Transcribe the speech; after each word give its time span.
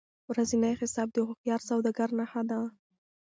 ورځنی 0.31 0.73
حساب 0.81 1.07
د 1.13 1.17
هوښیار 1.27 1.61
سوداګر 1.69 2.09
نښه 2.19 2.41
ده. 2.49 2.59